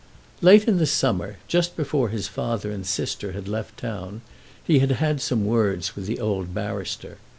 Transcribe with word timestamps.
Late 0.41 0.67
in 0.67 0.79
the 0.79 0.87
summer, 0.87 1.37
just 1.47 1.75
before 1.77 2.09
his 2.09 2.27
father 2.27 2.71
and 2.71 2.87
sister 2.87 3.33
had 3.33 3.47
left 3.47 3.77
town, 3.77 4.21
he 4.63 4.79
had 4.79 4.93
had 4.93 5.21
some 5.21 5.45
words 5.45 5.95
with 5.95 6.07
the 6.07 6.19
old 6.19 6.55
barrister. 6.55 7.19